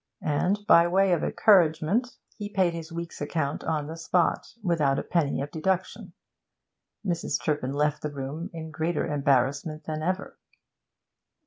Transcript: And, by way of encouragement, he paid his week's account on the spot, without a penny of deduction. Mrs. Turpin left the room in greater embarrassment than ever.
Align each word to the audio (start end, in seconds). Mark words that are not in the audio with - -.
And, 0.23 0.65
by 0.67 0.87
way 0.87 1.11
of 1.13 1.23
encouragement, 1.23 2.15
he 2.35 2.49
paid 2.49 2.73
his 2.73 2.91
week's 2.91 3.21
account 3.21 3.63
on 3.63 3.85
the 3.85 3.95
spot, 3.95 4.55
without 4.63 4.97
a 4.97 5.03
penny 5.03 5.41
of 5.43 5.51
deduction. 5.51 6.13
Mrs. 7.05 7.39
Turpin 7.39 7.71
left 7.73 8.01
the 8.01 8.09
room 8.09 8.49
in 8.51 8.71
greater 8.71 9.05
embarrassment 9.05 9.83
than 9.83 10.01
ever. 10.01 10.39